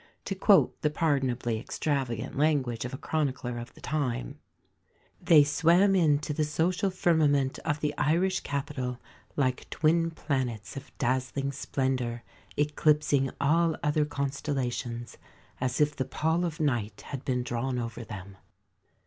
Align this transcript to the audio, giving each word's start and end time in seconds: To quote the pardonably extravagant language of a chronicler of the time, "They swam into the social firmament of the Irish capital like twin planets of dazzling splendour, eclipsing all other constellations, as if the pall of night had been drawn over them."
To 0.25 0.33
quote 0.33 0.81
the 0.81 0.89
pardonably 0.89 1.59
extravagant 1.59 2.35
language 2.35 2.85
of 2.85 2.93
a 2.95 2.97
chronicler 2.97 3.59
of 3.59 3.71
the 3.75 3.81
time, 3.81 4.39
"They 5.21 5.43
swam 5.43 5.93
into 5.95 6.33
the 6.33 6.43
social 6.43 6.89
firmament 6.89 7.59
of 7.59 7.81
the 7.81 7.93
Irish 7.99 8.39
capital 8.39 8.97
like 9.35 9.69
twin 9.69 10.09
planets 10.09 10.75
of 10.75 10.89
dazzling 10.97 11.51
splendour, 11.51 12.23
eclipsing 12.57 13.29
all 13.39 13.75
other 13.83 14.05
constellations, 14.05 15.19
as 15.59 15.79
if 15.79 15.95
the 15.95 16.05
pall 16.05 16.45
of 16.45 16.59
night 16.59 17.01
had 17.09 17.23
been 17.23 17.43
drawn 17.43 17.77
over 17.77 18.03
them." 18.03 18.37